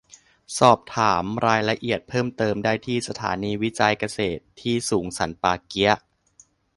[0.59, 5.97] สอบถามรายละเอียดเพิ่มเติมได้ที่สถานีวิจัยเกษตรที่สูงสันป่าเกี๊ยะ